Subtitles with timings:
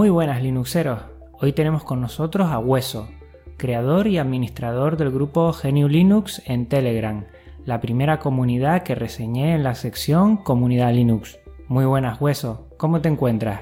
[0.00, 1.02] Muy buenas Linuxeros.
[1.42, 3.10] Hoy tenemos con nosotros a Hueso,
[3.58, 7.26] creador y administrador del grupo GNU Linux en Telegram,
[7.66, 11.38] la primera comunidad que reseñé en la sección Comunidad Linux.
[11.68, 13.60] Muy buenas Hueso, ¿cómo te encuentras?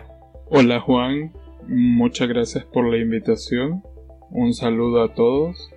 [0.48, 1.32] Hola Juan,
[1.66, 3.82] muchas gracias por la invitación.
[4.30, 5.72] Un saludo a todos.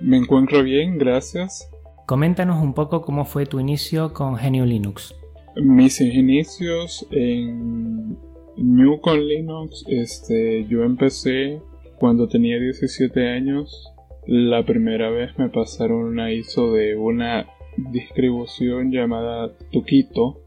[0.00, 1.68] Me encuentro bien, gracias.
[2.06, 5.12] Coméntanos un poco cómo fue tu inicio con GNU Linux.
[5.56, 8.16] Mis inicios en
[8.56, 11.60] New con Linux, este, yo empecé
[11.98, 13.92] cuando tenía 17 años.
[14.26, 17.46] La primera vez me pasaron una ISO de una
[17.76, 20.40] distribución llamada Tukito.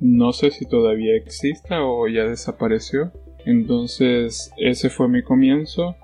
[0.00, 3.12] No sé si todavía exista o ya desapareció.
[3.44, 5.96] Entonces ese fue mi comienzo.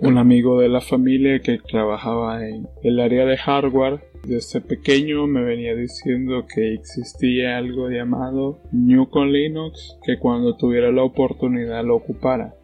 [0.00, 5.42] Un amigo de la familia que trabajaba en el área de hardware desde pequeño me
[5.42, 11.96] venía diciendo que existía algo llamado New con Linux que cuando tuviera la oportunidad lo
[11.96, 12.54] ocupara.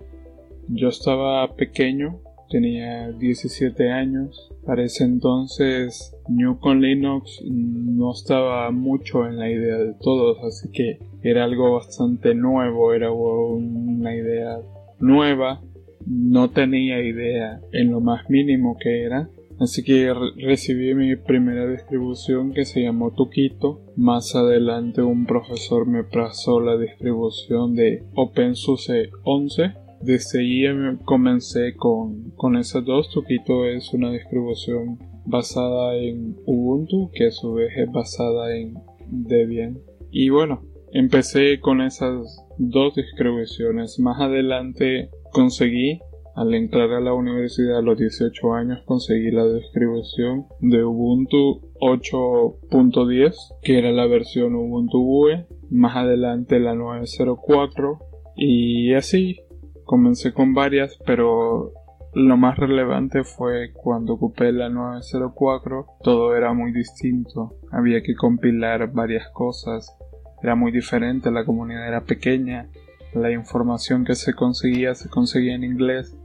[0.69, 4.53] Yo estaba pequeño, tenía 17 años.
[4.65, 10.71] Para ese entonces New con Linux no estaba mucho en la idea de todos, así
[10.71, 14.59] que era algo bastante nuevo, era una idea
[15.01, 15.61] nueva.
[16.07, 19.29] No tenía idea en lo más mínimo que era
[19.61, 23.81] Así que recibí mi primera distribución que se llamó Tuquito.
[23.97, 29.75] Más adelante un profesor me pasó la distribución de OpenSUSE 11.
[30.01, 30.65] Desde ahí
[31.05, 33.11] comencé con, con esas dos.
[33.11, 38.75] Tuquito es una distribución basada en Ubuntu, que a su vez es basada en
[39.07, 39.79] Debian.
[40.11, 44.01] Y bueno, empecé con esas dos distribuciones.
[44.01, 46.01] Más adelante conseguí
[46.37, 53.35] al entrar a la universidad a los 18 años conseguí la distribución de Ubuntu 8.10,
[53.63, 57.99] que era la versión Ubuntu UE, más adelante la 9.04
[58.37, 59.41] y así
[59.85, 61.73] comencé con varias, pero
[62.15, 68.93] lo más relevante fue cuando ocupé la 904, todo era muy distinto, había que compilar
[68.93, 69.97] varias cosas,
[70.43, 72.69] era muy diferente, la comunidad era pequeña,
[73.15, 76.17] la información que se conseguía se conseguía en inglés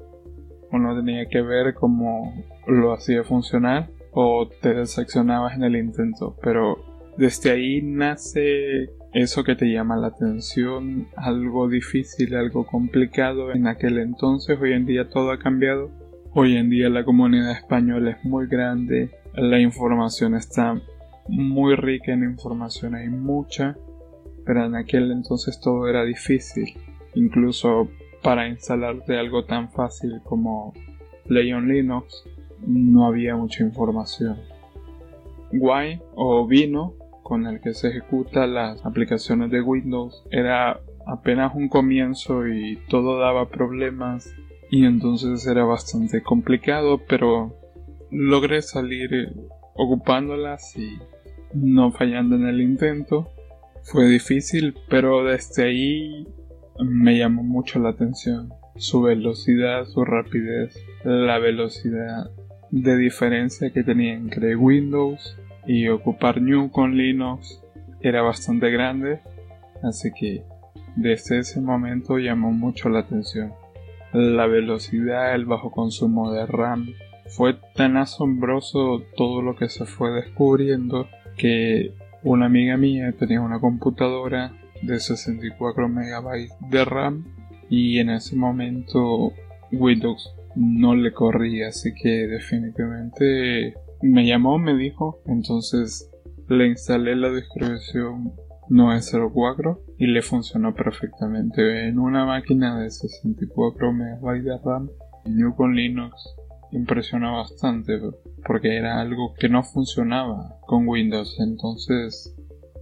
[0.72, 2.34] uno tenía que ver cómo
[2.68, 6.78] lo hacía funcionar o te decepcionabas en el intento, pero
[7.18, 13.52] desde ahí nace eso que te llama la atención, algo difícil, algo complicado.
[13.52, 15.90] En aquel entonces, hoy en día todo ha cambiado,
[16.34, 20.80] hoy en día la comunidad española es muy grande, la información está
[21.28, 23.76] muy rica en información, hay mucha,
[24.50, 26.74] pero en aquel entonces todo era difícil,
[27.14, 27.88] incluso
[28.24, 30.74] para instalarte algo tan fácil como
[31.28, 32.24] Leon Linux
[32.66, 34.40] no había mucha información.
[35.52, 41.70] Wine o Vino, con el que se ejecutan las aplicaciones de Windows, era apenas un
[41.70, 44.34] comienzo y todo daba problemas
[44.72, 47.56] y entonces era bastante complicado, pero
[48.10, 49.32] logré salir
[49.76, 50.98] ocupándolas y
[51.54, 53.30] no fallando en el intento.
[53.84, 56.28] Fue difícil, pero desde ahí
[56.80, 58.54] me llamó mucho la atención.
[58.76, 62.30] Su velocidad, su rapidez, la velocidad
[62.72, 67.62] de diferencia que tenía entre Windows y ocupar New con Linux
[68.02, 69.20] era bastante grande,
[69.84, 70.44] así que
[70.96, 73.54] desde ese momento llamó mucho la atención.
[74.14, 76.88] La velocidad, el bajo consumo de RAM,
[77.28, 81.08] fue tan asombroso todo lo que se fue descubriendo
[81.38, 81.94] que
[82.24, 87.26] una amiga mía tenía una computadora de 64 MB de RAM
[87.70, 89.32] y en ese momento
[89.72, 95.22] Windows no le corría así que definitivamente me llamó me dijo.
[95.26, 96.10] Entonces
[96.48, 98.34] le instalé la distribución
[98.70, 101.88] 904 y le funcionó perfectamente.
[101.88, 104.90] En una máquina de 64 MB de RAM
[105.26, 106.39] New con Linux
[106.72, 108.00] impresionó bastante
[108.46, 112.36] porque era algo que no funcionaba con Windows entonces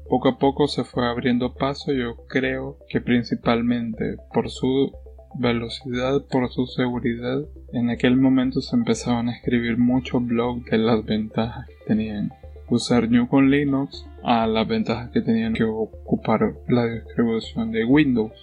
[0.09, 4.93] poco a poco se fue abriendo paso, yo creo que principalmente por su
[5.35, 7.41] velocidad, por su seguridad.
[7.73, 12.31] En aquel momento se empezaban a escribir muchos blogs de las ventajas que tenían
[12.69, 18.33] usar New con Linux a las ventajas que tenían que ocupar la distribución de Windows.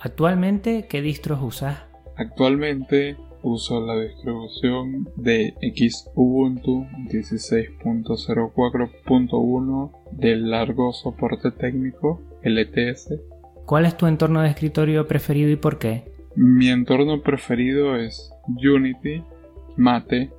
[0.00, 1.78] Actualmente, ¿qué distros usas?
[2.16, 13.14] Actualmente uso la distribución de Xubuntu 16.04.1 del largo soporte técnico LTS.
[13.66, 16.04] ¿Cuál es tu entorno de escritorio preferido y por qué?
[16.36, 19.24] Mi entorno preferido es Unity,
[19.76, 20.30] Mate,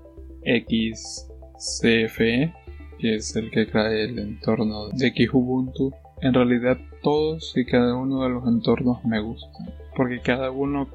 [0.43, 2.53] XCFE,
[2.99, 5.91] que es el que trae el entorno de Xubuntu.
[6.21, 10.87] En realidad todos y cada uno de los entornos me gustan, porque cada uno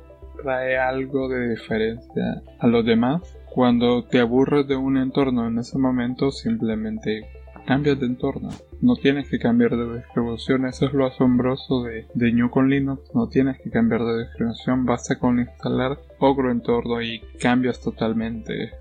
[0.42, 3.22] trae algo de diferencia a los demás.
[3.54, 7.26] Cuando te aburres de un entorno en ese momento, simplemente
[7.66, 8.50] cambias de entorno.
[8.80, 13.10] No tienes que cambiar de distribución, eso es lo asombroso de, New con Linux.
[13.14, 18.72] No tienes que cambiar de distribución, basta con instalar otro entorno y cambias totalmente.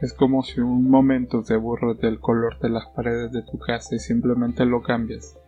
[0.00, 3.94] Es como si un momento te aburres del color de las paredes de tu casa
[3.94, 5.38] y simplemente lo cambias.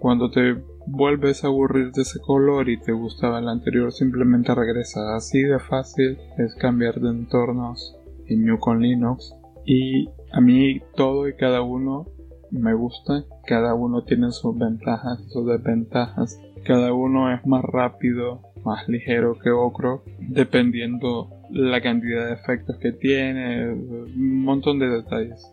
[0.00, 0.56] Cuando te
[0.86, 5.14] vuelves a aburrir de ese color y te gustaba el anterior, simplemente regresa.
[5.14, 7.94] Así de fácil es cambiar de entornos
[8.26, 9.34] en New con Linux.
[9.66, 12.06] Y a mí todo y cada uno
[12.50, 13.24] me gusta.
[13.46, 16.40] Cada uno tiene sus ventajas y sus desventajas.
[16.64, 22.92] Cada uno es más rápido, más ligero que otro, dependiendo la cantidad de efectos que
[22.92, 25.52] tiene, un montón de detalles.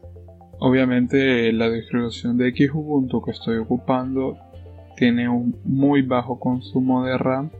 [0.59, 4.37] Obviamente la distribución de Xubuntu que estoy ocupando
[4.95, 7.51] tiene un muy bajo consumo de RAM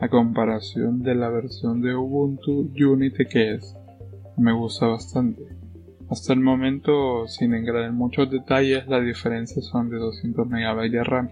[0.00, 3.76] a comparación de la versión de Ubuntu Unity que es.
[4.36, 5.42] Me gusta bastante.
[6.08, 11.02] Hasta el momento, sin entrar en muchos detalles, las diferencias son de 200 MB de
[11.02, 11.30] RAM.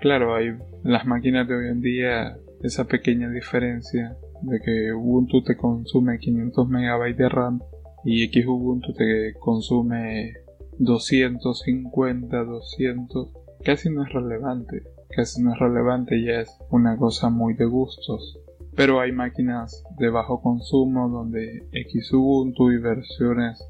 [0.00, 5.56] Claro, hay las máquinas de hoy en día esa pequeña diferencia de que Ubuntu te
[5.56, 7.60] consume 500 MB de RAM
[8.04, 10.43] y Xubuntu te consume
[10.78, 13.28] 250, 200,
[13.64, 18.38] casi no es relevante, casi no es relevante ya es una cosa muy de gustos.
[18.76, 21.66] Pero hay máquinas de bajo consumo donde
[22.02, 23.64] Xubuntu y versiones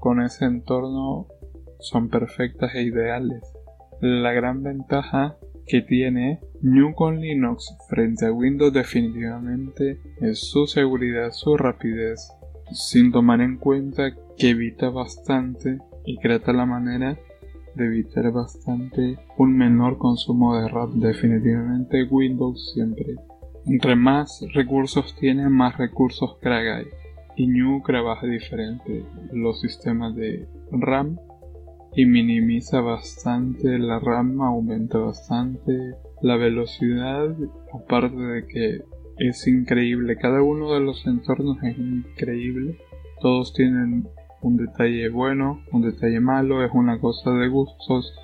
[0.00, 1.26] con ese entorno
[1.78, 3.42] son perfectas e ideales.
[4.00, 5.36] La gran ventaja
[5.66, 12.32] que tiene New con Linux frente a Windows definitivamente es su seguridad, su rapidez,
[12.72, 17.18] sin tomar en cuenta que evita bastante y trata la manera
[17.74, 20.98] de evitar bastante un menor consumo de RAM.
[21.00, 23.16] Definitivamente Windows siempre.
[23.66, 26.82] Entre más recursos tiene, más recursos craga
[27.36, 29.04] Y New trabaja diferente.
[29.32, 31.18] Los sistemas de RAM
[31.94, 37.34] y minimiza bastante la RAM, aumenta bastante la velocidad,
[37.72, 38.80] aparte de que
[39.18, 42.78] es increíble, cada uno de los entornos es increíble,
[43.20, 44.06] todos tienen
[44.46, 48.14] un detalle bueno, un detalle malo, es una cosa de gustos,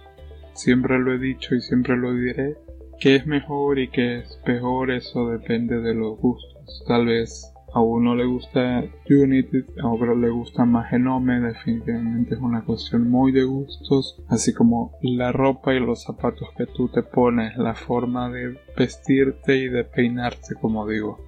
[0.53, 2.57] siempre lo he dicho y siempre lo diré,
[3.01, 7.81] que es mejor y que es peor, eso depende de los gustos, tal vez a
[7.81, 13.33] uno le gusta Unity, a otro le gusta más Genome, definitivamente es una cuestión muy
[13.33, 18.31] de gustos, así como la ropa y los zapatos que tú te pones, la forma
[18.31, 21.19] de vestirte y de peinarte, como digo.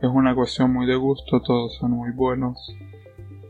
[0.00, 2.72] Es una cuestión muy de gusto, todos son muy buenos.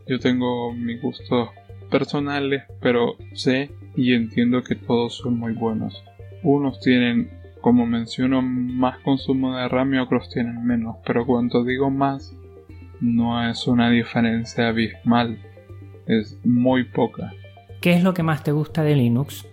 [0.07, 1.49] Yo tengo mis gustos
[1.89, 6.03] personales, pero sé y entiendo que todos son muy buenos.
[6.43, 7.29] Unos tienen
[7.63, 12.35] como menciono, más consumo de RAM y otros tienen menos, pero cuando digo más,
[12.99, 15.39] no es una diferencia abismal,
[16.05, 17.31] es muy poca.
[17.79, 19.47] ¿Qué es lo que más te gusta de Linux?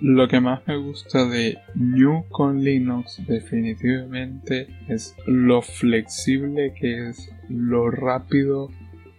[0.00, 7.32] Lo que más me gusta de New con Linux definitivamente es lo flexible que es,
[7.48, 8.70] lo rápido,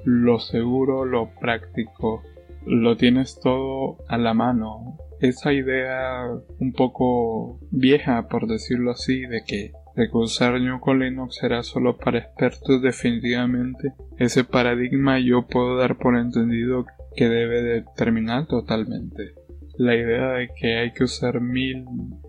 [0.03, 2.23] lo seguro, lo práctico.
[2.65, 6.27] Lo tienes todo a la mano esa idea
[6.59, 12.19] un poco vieja, por decirlo así, de que de que usar Linux será solo para
[12.19, 13.93] expertos definitivamente.
[14.17, 19.35] Ese paradigma yo puedo dar por entendido que debe de terminar totalmente.
[19.77, 21.85] La idea de que hay que usar mil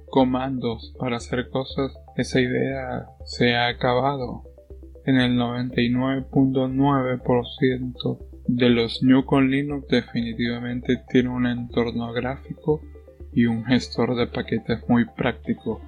[0.06, 4.42] comandos para hacer cosas, esa idea se ha acabado.
[5.06, 12.82] En el 99.9% de los New con Linux definitivamente tiene un entorno gráfico
[13.32, 15.80] y un gestor de paquetes muy práctico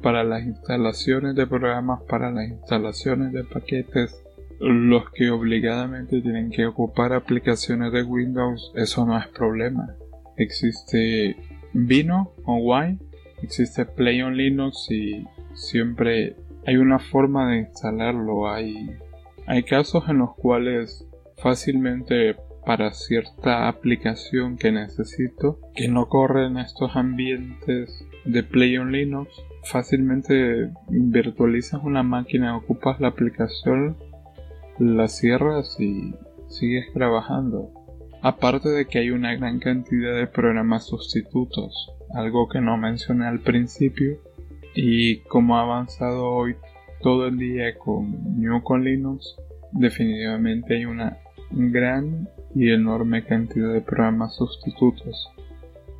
[0.00, 4.22] para las instalaciones de programas, para las instalaciones de paquetes,
[4.60, 9.94] los que obligadamente tienen que ocupar aplicaciones de Windows, eso no es problema.
[10.36, 11.36] Existe
[11.72, 12.98] Vino o Y,
[13.42, 15.24] existe Play on Linux y
[15.54, 18.48] siempre hay una forma de instalarlo.
[18.48, 18.90] Hay,
[19.46, 21.06] hay casos en los cuales
[21.42, 28.92] fácilmente para cierta aplicación que necesito que no corre en estos ambientes de Play on
[28.92, 29.30] Linux
[29.64, 33.96] fácilmente virtualizas una máquina ocupas la aplicación
[34.78, 36.14] la cierras y
[36.48, 37.72] sigues trabajando
[38.22, 43.40] aparte de que hay una gran cantidad de programas sustitutos algo que no mencioné al
[43.40, 44.18] principio
[44.74, 46.56] y como ha avanzado hoy
[47.02, 49.36] todo el día con New con Linux
[49.72, 51.18] definitivamente hay una
[51.50, 55.30] gran y enorme cantidad de programas sustitutos.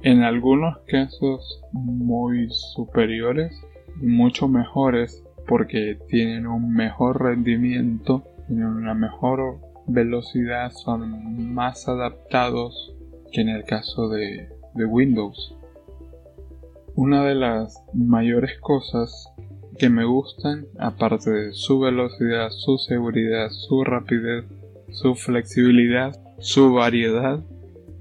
[0.02, 3.58] En algunos casos muy superiores
[3.96, 12.94] mucho mejores porque tienen un mejor rendimiento, tienen una mejor velocidad, son más adaptados
[13.32, 15.56] que en el caso de, de Windows.
[16.94, 19.32] Una de las mayores cosas
[19.78, 24.44] que me gustan, aparte de su velocidad, su seguridad, su rapidez,
[24.90, 27.42] su flexibilidad, su variedad,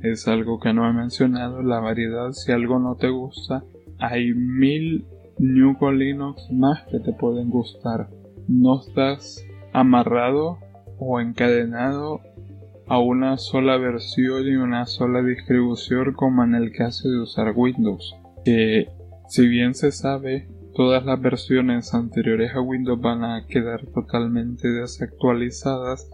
[0.02, 3.64] es algo que no he mencionado, la variedad, si algo no te gusta,
[4.00, 5.06] hay mil
[5.38, 8.10] New Linux más que te pueden gustar.
[8.48, 9.44] No estás
[9.74, 10.58] amarrado
[11.00, 12.20] o encadenado
[12.88, 18.14] a una sola versión y una sola distribución como en el caso de usar Windows.
[18.44, 18.88] Que
[19.28, 26.10] si bien se sabe, todas las versiones anteriores a Windows van a quedar totalmente desactualizadas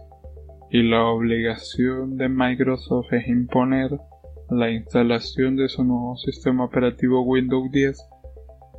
[0.70, 3.98] y la obligación de Microsoft es imponer
[4.50, 7.98] la instalación de su nuevo sistema operativo Windows 10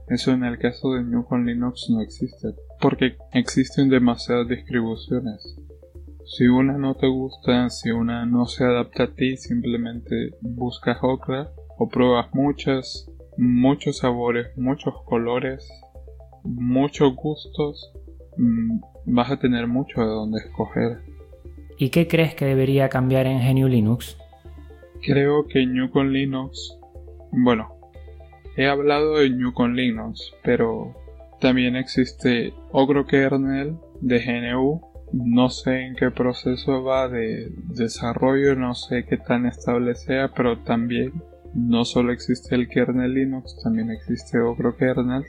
[0.10, 2.48] eso en el caso de New con Linux no existe,
[2.82, 5.56] porque existen demasiadas distribuciones.
[6.26, 11.52] Si una no te gusta, si una no se adapta a ti, simplemente buscas otra
[11.78, 13.08] o pruebas muchas,
[13.40, 15.68] muchos sabores, muchos colores,
[16.44, 17.94] muchos gustos,
[18.38, 21.00] mm, vas a tener mucho de donde escoger.
[21.78, 24.18] ¿Y qué crees que debería cambiar en GNU Linux?
[25.02, 26.78] Creo que New con Linux,
[27.32, 27.80] bueno,
[28.60, 30.94] He hablado de New con Linux, pero
[31.40, 34.82] también existe Ogro Kernel de GNU.
[35.14, 40.60] No sé en qué proceso va de desarrollo, no sé qué tan estable sea, pero
[40.60, 45.24] también no solo existe el kernel Linux, también existe Ogro Kernel.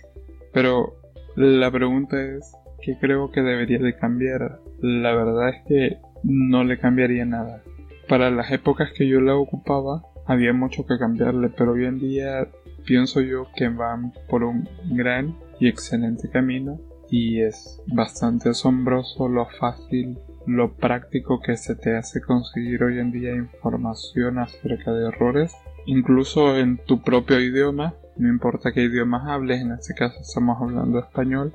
[0.53, 0.95] Pero
[1.37, 4.61] la pregunta es, ¿qué creo que debería de cambiar?
[4.81, 7.62] La verdad es que no le cambiaría nada.
[8.09, 12.49] Para las épocas que yo la ocupaba, había mucho que cambiarle, pero hoy en día
[12.85, 16.79] pienso yo que van por un gran y excelente camino
[17.11, 23.11] y es bastante asombroso lo fácil, lo práctico que se te hace conseguir hoy en
[23.11, 25.53] día información acerca de errores,
[25.90, 30.99] incluso en tu propio idioma, no importa qué idiomas hables, en este caso estamos hablando
[30.99, 31.54] español,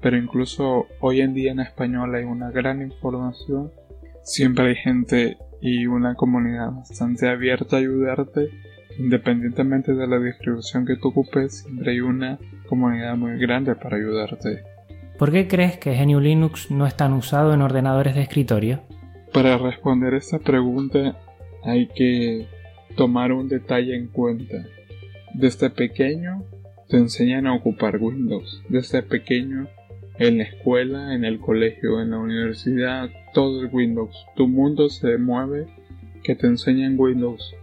[0.00, 3.70] pero incluso hoy en día en español hay una gran información,
[4.22, 8.50] siempre hay gente y una comunidad bastante abierta a ayudarte
[8.98, 14.62] Independientemente de la distribución que tú ocupes, siempre hay una comunidad muy grande para ayudarte.
[15.18, 18.80] ¿Por qué crees que GNU Linux no es tan usado en ordenadores de escritorio?
[19.32, 21.16] Para responder esta pregunta
[21.64, 22.46] hay que
[22.96, 24.66] tomar un detalle en cuenta.
[25.34, 26.44] Desde pequeño
[26.88, 28.62] te enseñan a ocupar Windows.
[28.68, 29.68] Desde pequeño
[30.18, 34.14] en la escuela, en el colegio, en la universidad, todo es Windows.
[34.36, 35.66] Tu mundo se mueve
[36.22, 37.54] que te enseñan Windows.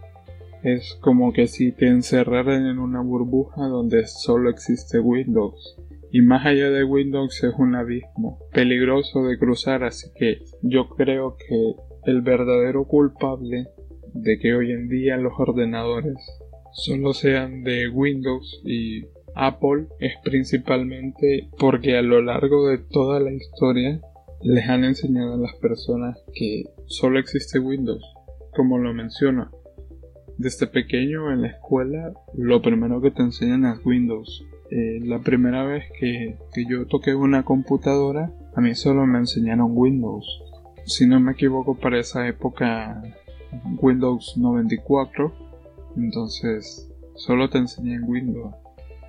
[0.62, 5.76] Es como que si te encerraran en una burbuja donde solo existe Windows.
[6.12, 11.36] Y más allá de Windows es un abismo peligroso de cruzar, así que yo creo
[11.36, 11.74] que
[12.04, 13.68] el verdadero culpable
[14.14, 16.16] de que hoy en día los ordenadores
[16.72, 19.04] solo sean de Windows y
[19.34, 24.00] Apple es principalmente porque a lo largo de toda la historia
[24.42, 28.02] les han enseñado a las personas que solo existe Windows,
[28.54, 29.50] como lo menciono.
[30.38, 34.44] Desde pequeño en la escuela lo primero que te enseñan es Windows.
[34.70, 39.70] Eh, la primera vez que, que yo toqué una computadora a mí solo me enseñaron
[39.72, 40.26] Windows.
[40.84, 43.02] Si no me equivoco para esa época
[43.80, 45.32] Windows 94.
[45.96, 48.54] Entonces solo te enseñan Windows.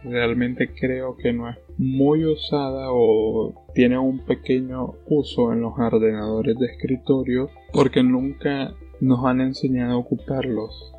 [0.03, 6.57] Realmente creo que no es muy usada o tiene un pequeño uso en los ordenadores
[6.57, 10.93] de escritorio porque nunca nos han enseñado a ocuparlos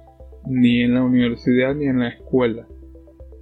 [0.46, 2.66] ni en la universidad ni en la escuela.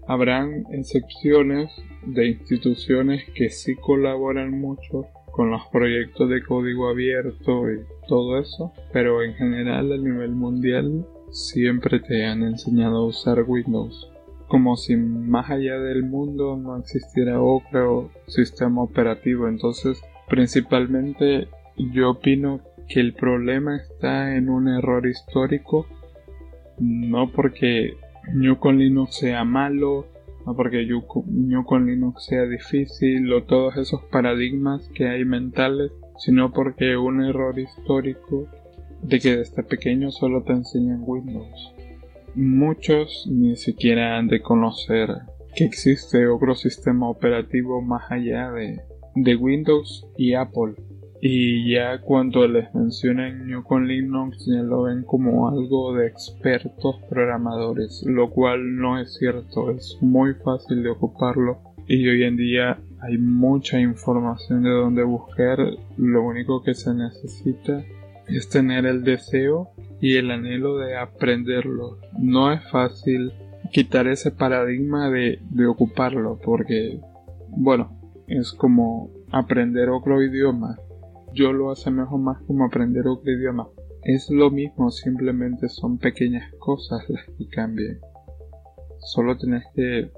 [0.06, 1.70] Habrán excepciones
[2.06, 8.72] de instituciones que sí colaboran mucho con los proyectos de código abierto y todo eso,
[8.92, 14.10] pero en general a nivel mundial siempre te han enseñado a usar Windows,
[14.46, 19.48] como si más allá del mundo no existiera otro sistema operativo.
[19.48, 25.04] Entonces, principalmente yo opino que el problema está en un error
[26.78, 27.96] no porque
[28.34, 30.06] New con Linux sea malo,
[30.46, 30.86] no porque
[31.64, 37.58] con Linux sea difícil o todos esos paradigmas que hay mentales, sino porque un error
[37.58, 38.48] histórico
[39.02, 41.74] de que desde pequeño solo te enseñan Windows.
[42.34, 45.10] Muchos ni siquiera han de conocer
[45.54, 48.80] que existe otro sistema operativo más allá de,
[49.14, 50.74] de Windows y Apple
[51.24, 56.96] y ya cuando les mencionan New con Linux ya lo ven como algo de expertos
[57.08, 62.80] programadores, lo cual no es cierto, es muy fácil de ocuparlo y hoy en día
[63.00, 65.58] hay mucha información de donde buscar,
[65.96, 67.84] lo único que se necesita
[68.26, 71.98] es tener el deseo y el anhelo de aprenderlo.
[72.18, 73.30] No es fácil
[73.70, 76.98] quitar ese paradigma de, de ocuparlo porque,
[77.48, 80.78] bueno, es como aprender otro idioma.
[81.34, 83.68] Yo lo asemejo más como aprender otro idioma.
[84.02, 87.98] Es lo mismo, simplemente son pequeñas cosas las que cambian.
[88.98, 90.10] Solo tienes que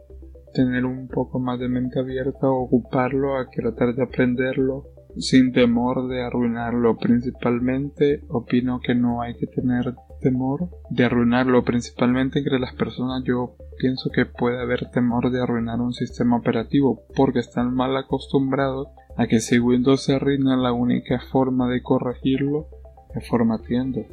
[0.55, 4.85] tener un poco más de mente abierta, ocuparlo, a tratar de aprenderlo
[5.17, 6.97] sin temor de arruinarlo.
[6.97, 11.65] Principalmente opino que no hay que tener temor de arruinarlo.
[11.65, 17.03] Principalmente entre las personas yo pienso que puede haber temor de arruinar un sistema operativo
[17.15, 22.67] porque están mal acostumbrados a que si Windows se arruina la única forma de corregirlo
[23.15, 24.05] es formateando.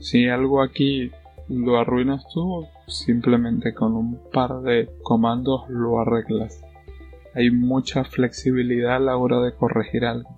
[0.00, 1.10] Si algo aquí
[1.48, 6.60] lo arruinas tú, simplemente con un par de comandos lo arreglas.
[7.34, 10.28] Hay mucha flexibilidad a la hora de corregir algo.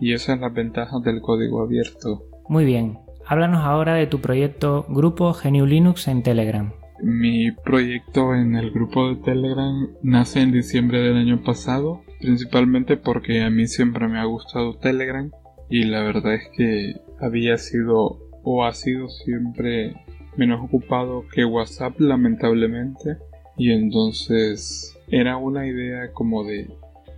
[0.00, 2.24] Y esa es la ventaja del código abierto.
[2.48, 6.72] Muy bien, háblanos ahora de tu proyecto Grupo GNU Linux en Telegram.
[7.00, 13.42] Mi proyecto en el grupo de Telegram nace en diciembre del año pasado, principalmente porque
[13.42, 15.30] a mí siempre me ha gustado Telegram
[15.68, 19.94] y la verdad es que había sido o ha sido siempre
[20.36, 23.18] menos ocupado que WhatsApp lamentablemente.
[23.56, 26.70] Y entonces era una idea como de,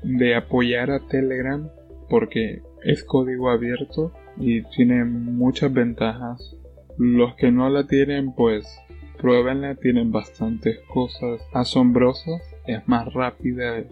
[0.02, 1.68] de apoyar a Telegram
[2.08, 6.56] porque es código abierto y tiene muchas ventajas.
[6.98, 8.66] Los que no la tienen pues
[9.18, 12.42] pruébenla tienen bastantes cosas asombrosas.
[12.66, 13.84] Es más rápida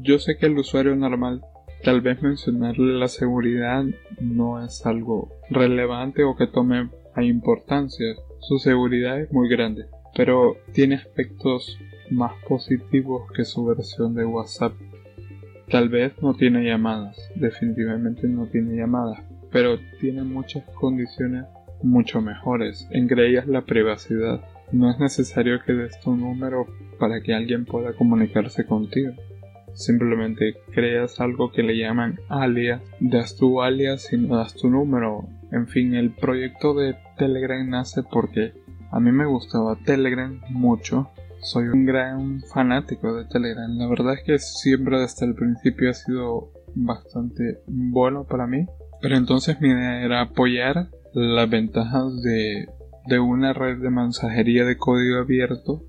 [0.00, 1.42] yo sé que el usuario normal
[1.84, 3.84] tal vez mencionarle la seguridad
[4.20, 10.56] no es algo relevante o que tome a importancia su seguridad es muy grande, pero
[10.72, 11.78] tiene aspectos
[12.10, 14.72] más positivos que su versión de WhatsApp.
[15.70, 21.44] Tal vez no tiene llamadas, definitivamente no tiene llamadas, pero tiene muchas condiciones
[21.82, 24.40] mucho mejores, entre ellas la privacidad.
[24.72, 26.66] No es necesario que des tu número
[26.98, 29.12] para que alguien pueda comunicarse contigo.
[29.74, 35.28] Simplemente creas algo que le llaman alias, das tu alias y no das tu número
[35.52, 38.54] en fin, el proyecto de Telegram nace porque
[38.90, 41.10] a mí me gustaba Telegram mucho.
[41.42, 43.70] Soy un gran fanático de Telegram.
[43.76, 48.66] La verdad es que siempre desde el principio ha sido bastante bueno para mí.
[49.02, 52.68] Pero entonces mi idea era apoyar las ventajas de,
[53.08, 55.82] de una red de mensajería de código abierto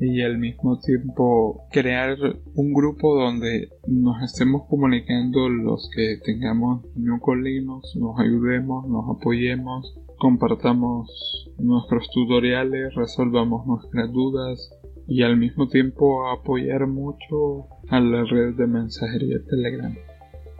[0.00, 2.16] y al mismo tiempo crear
[2.54, 9.98] un grupo donde nos estemos comunicando los que tengamos New Linux, nos ayudemos, nos apoyemos,
[10.18, 14.70] compartamos nuestros tutoriales, resolvamos nuestras dudas
[15.08, 19.94] y al mismo tiempo apoyar mucho a la red de mensajería Telegram.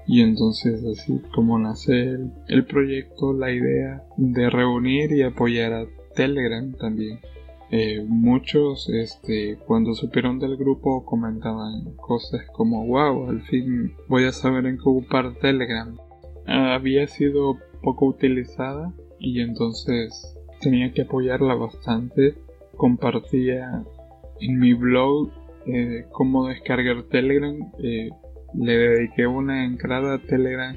[0.06, 5.86] Y entonces así como nace el, el proyecto, la idea de reunir y apoyar a
[6.14, 7.20] Telegram también.
[7.70, 14.32] Eh, muchos, este, cuando supieron del grupo, comentaban cosas como, wow, al fin voy a
[14.32, 15.96] saber en qué ocupar Telegram.
[16.46, 22.34] había sido poco utilizada y entonces tenía que apoyarla bastante.
[22.76, 23.84] Compartía
[24.40, 25.30] en mi blog
[25.66, 27.54] eh, cómo descargar Telegram.
[27.82, 28.08] Eh,
[28.54, 30.74] le dediqué una entrada a Telegram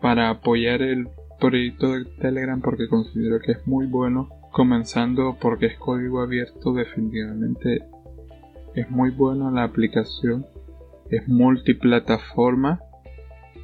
[0.00, 1.08] para apoyar el
[1.38, 7.84] proyecto de Telegram porque considero que es muy bueno Comenzando porque es código abierto, definitivamente
[8.74, 10.44] es muy buena la aplicación,
[11.08, 12.80] es multiplataforma,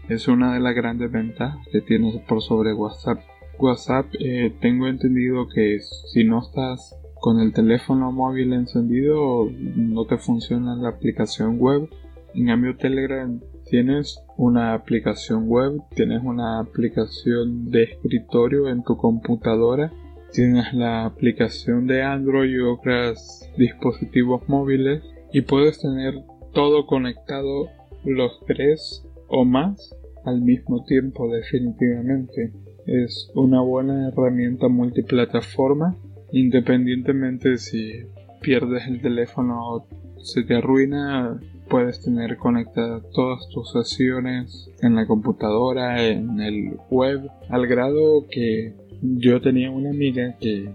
[0.08, 3.18] es una de las grandes ventajas que tiene por sobre WhatsApp.
[3.58, 10.18] WhatsApp eh, tengo entendido que si no estás con el teléfono móvil encendido no te
[10.18, 11.88] funciona la aplicación web.
[12.34, 19.90] En cambio Telegram tienes una aplicación web, tienes una aplicación de escritorio en tu computadora
[20.36, 26.12] Tienes la aplicación de Android y otros dispositivos móviles y puedes tener
[26.52, 27.70] todo conectado
[28.04, 29.96] los tres o más
[30.26, 32.52] al mismo tiempo definitivamente.
[32.84, 35.96] Es una buena herramienta multiplataforma
[36.32, 38.02] independientemente si
[38.42, 39.86] pierdes el teléfono o
[40.18, 47.28] se te arruina puedes tener conectadas todas tus sesiones en la computadora, en el web,
[47.48, 48.74] al grado que
[49.18, 50.70] yo tenía una amiga que,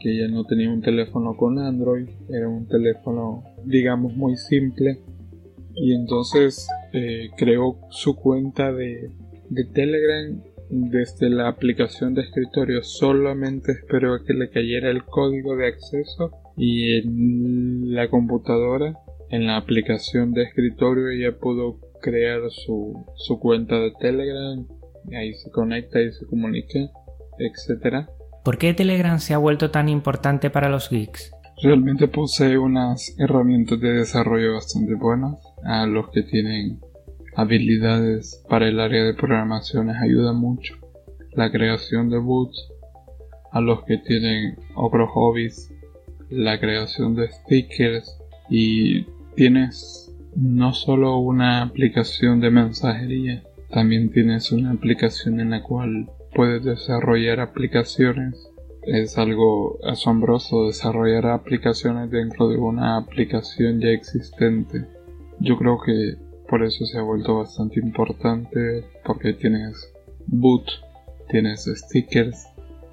[0.00, 4.98] que ella no tenía un teléfono con Android, era un teléfono digamos muy simple.
[5.74, 9.10] Y entonces eh, creó su cuenta de,
[9.48, 15.54] de Telegram desde la aplicación de escritorio solamente esperó a que le cayera el código
[15.54, 18.94] de acceso y en la computadora
[19.28, 24.66] en la aplicación de escritorio ella pudo crear su, su cuenta de Telegram,
[25.14, 26.78] ahí se conecta y se comunica,
[27.38, 28.06] etc.
[28.44, 31.32] ¿Por qué Telegram se ha vuelto tan importante para los geeks?
[31.62, 35.38] Realmente posee unas herramientas de desarrollo bastante buenas.
[35.64, 36.80] A los que tienen
[37.36, 40.74] habilidades para el área de programación les ayuda mucho.
[41.32, 42.68] La creación de boots.
[43.52, 45.70] A los que tienen otros hobbies,
[46.30, 48.18] la creación de stickers
[48.48, 49.04] y
[49.36, 56.64] tienes no solo una aplicación de mensajería, también tienes una aplicación en la cual puedes
[56.64, 64.86] desarrollar aplicaciones es algo asombroso desarrollar aplicaciones dentro de una aplicación ya existente.
[65.38, 66.16] Yo creo que
[66.48, 69.92] por eso se ha vuelto bastante importante porque tienes
[70.26, 70.66] boot,
[71.30, 72.48] tienes stickers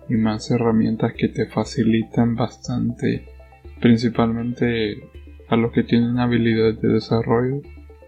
[0.07, 3.27] y más herramientas que te facilitan bastante,
[3.81, 5.03] principalmente
[5.49, 7.61] a los que tienen habilidades de desarrollo,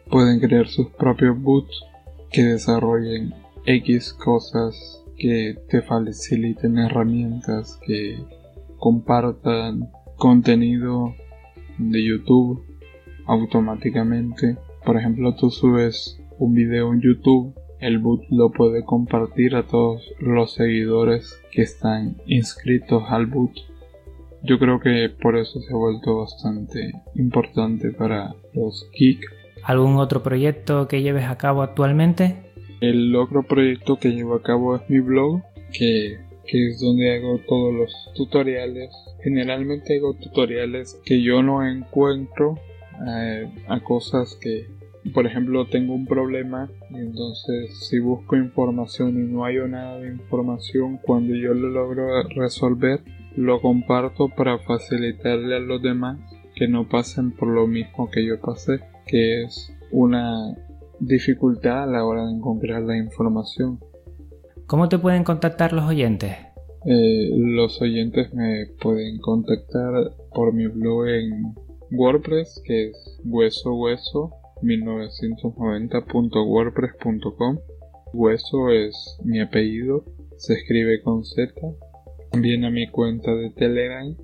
[0.10, 1.84] pueden crear sus propios boots
[2.32, 3.34] que desarrollen
[3.66, 8.18] X cosas que te faciliten herramientas, que
[8.78, 11.14] compartan contenido
[11.78, 12.66] de YouTube
[13.28, 14.58] automáticamente.
[14.84, 20.02] Por ejemplo, tú subes un video en YouTube, el boot lo puede compartir a todos
[20.20, 23.54] los seguidores que están inscritos al boot.
[24.42, 29.28] Yo creo que por eso se ha vuelto bastante importante para los geeks.
[29.64, 32.51] ¿Algún otro proyecto que lleves a cabo actualmente?
[32.82, 37.72] El otro proyecto que llevo a cabo es mi blog, que, es donde hago todos
[37.72, 38.90] los tutoriales.
[39.24, 42.60] Generalmente hago tutoriales que yo no encuentro
[43.08, 44.66] eh, a cosas que,
[45.14, 50.08] por ejemplo, tengo un problema y entonces si busco información y no hay nada de
[50.08, 53.02] información, cuando yo lo logro resolver,
[53.36, 56.20] lo comparto para facilitarle a los demás
[56.56, 60.58] que no pasen por lo mismo que yo pasé, que es una
[61.02, 63.80] dificultad a la hora de encontrar la información.
[64.68, 66.38] ¿Cómo te pueden contactar los oyentes?
[66.86, 71.56] Eh, los oyentes me pueden contactar por mi blog en
[71.92, 77.58] WordPress, que es hueso hueso 1990.wordpress.com.
[78.14, 80.06] Hueso es mi apellido,
[80.38, 81.52] se escribe con Z.
[82.32, 84.16] También a mi cuenta de Telegram,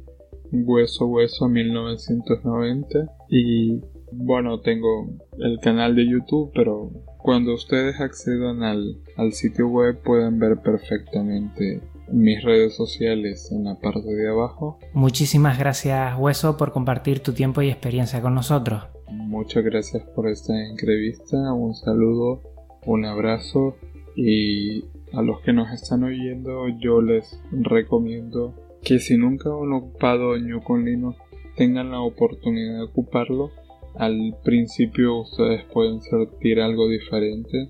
[0.52, 9.02] hueso hueso 1990 y bueno, tengo el canal de YouTube, pero cuando ustedes accedan al,
[9.32, 14.80] sitio web pueden ver perfectamente mis redes sociales en la parte de abajo.
[14.94, 18.84] Muchísimas gracias, Hueso, por compartir tu tiempo y experiencia con nosotros.
[19.10, 21.54] Muchas gracias por esta entrevista.
[21.54, 22.42] Un saludo,
[22.86, 23.76] un abrazo
[24.16, 30.38] y a los que nos están oyendo yo les recomiendo que si nunca han ocupado
[30.38, 31.18] New con Linux
[31.56, 33.52] tengan la oportunidad de ocuparlo
[34.00, 37.68] al principio ustedes pueden sentir algo diferente,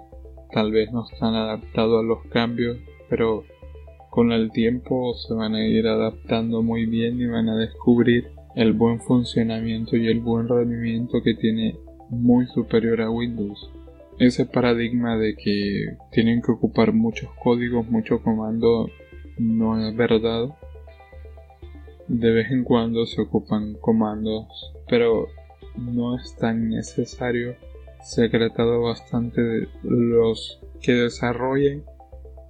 [0.51, 2.77] tal vez no están adaptados a los cambios,
[3.09, 3.43] pero
[4.09, 8.73] con el tiempo se van a ir adaptando muy bien y van a descubrir el
[8.73, 11.77] buen funcionamiento y el buen rendimiento que tiene
[12.09, 13.69] muy superior a Windows.
[14.17, 18.89] Ese paradigma de que tienen que ocupar muchos códigos, muchos comandos,
[19.37, 20.49] no es verdad.
[22.07, 24.47] De vez en cuando se ocupan comandos,
[24.89, 25.27] pero
[25.75, 27.55] no es tan necesario.
[28.01, 31.83] Se ha bastante de los que desarrollen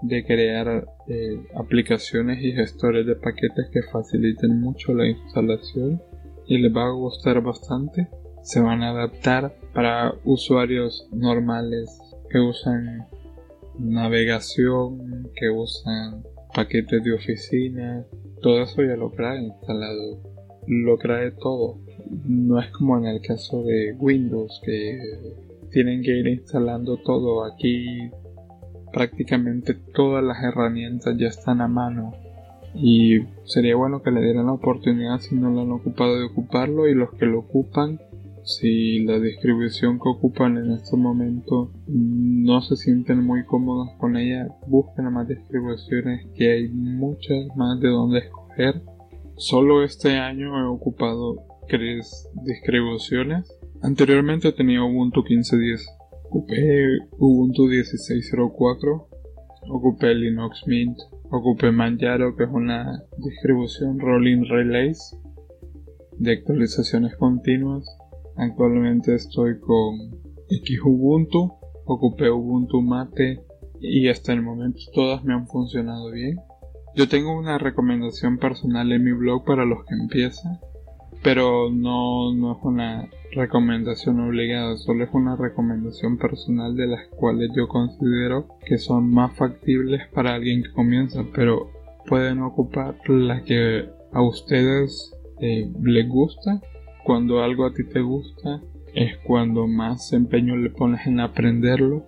[0.01, 6.01] de crear eh, aplicaciones y gestores de paquetes que faciliten mucho la instalación
[6.45, 8.07] y les va a gustar bastante.
[8.43, 13.07] Se van a adaptar para usuarios normales que usan
[13.79, 18.05] navegación, que usan paquetes de oficina,
[18.41, 20.21] todo eso ya lo trae instalado,
[20.67, 21.86] lo trae todo
[22.25, 24.99] no es como en el caso de Windows que
[25.71, 28.09] tienen que ir instalando todo aquí.
[28.91, 32.13] Prácticamente todas las herramientas ya están a mano.
[32.73, 36.87] Y sería bueno que le dieran la oportunidad si no lo han ocupado de ocuparlo.
[36.87, 37.99] Y los que lo ocupan
[38.47, 44.47] si la distribución que ocupan en este momento no se sienten muy cómodos con ella
[44.67, 48.81] busquen más distribuciones que hay muchas más de donde escoger.
[49.35, 51.46] Solo este año he ocupado
[52.43, 53.57] distribuciones.
[53.81, 55.81] Anteriormente tenía Ubuntu 15.10.
[56.25, 59.07] Ocupé Ubuntu 16.04.
[59.69, 60.97] Ocupé Linux Mint.
[61.29, 65.17] Ocupé Manjaro, que es una distribución Rolling Relays
[66.17, 67.85] de actualizaciones continuas.
[68.35, 69.97] Actualmente estoy con
[70.49, 71.53] Xubuntu.
[71.85, 73.43] Ocupé Ubuntu Mate
[73.79, 76.39] y hasta el momento todas me han funcionado bien.
[76.95, 80.59] Yo tengo una recomendación personal en mi blog para los que empiezan
[81.23, 87.49] pero no, no es una recomendación obligada, solo es una recomendación personal de las cuales
[87.55, 91.71] yo considero que son más factibles para alguien que comienza, pero
[92.07, 96.61] pueden ocupar la que a ustedes eh, les gusta.
[97.03, 98.61] Cuando algo a ti te gusta
[98.93, 102.05] es cuando más empeño le pones en aprenderlo.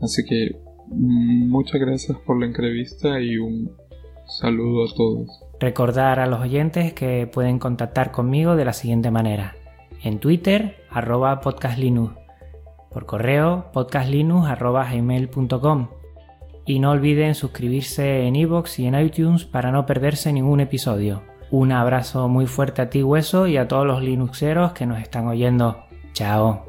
[0.00, 0.56] Así que
[0.88, 3.70] mm, muchas gracias por la entrevista y un
[4.26, 5.45] saludo a todos.
[5.58, 9.56] Recordar a los oyentes que pueden contactar conmigo de la siguiente manera.
[10.02, 12.14] En Twitter, arroba podcastlinux.
[12.90, 15.88] Por correo, podcastlinux arroba gmail.com.
[16.66, 21.22] Y no olviden suscribirse en iVoox y en iTunes para no perderse ningún episodio.
[21.50, 25.28] Un abrazo muy fuerte a ti, Hueso, y a todos los Linuxeros que nos están
[25.28, 25.84] oyendo.
[26.12, 26.66] Chao.